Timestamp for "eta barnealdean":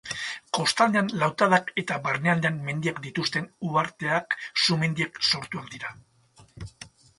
1.81-2.57